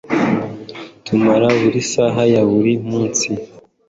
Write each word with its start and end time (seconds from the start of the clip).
tumara 1.05 1.47
buri 1.59 1.81
saha 1.91 2.21
ya 2.33 2.41
buri 2.49 2.73
munsi 2.89 3.29